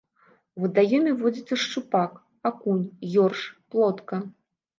[0.59, 2.11] У вадаёме водзіцца шчупак,
[2.51, 2.83] акунь,
[3.27, 3.39] ёрш,
[3.71, 4.21] плотка.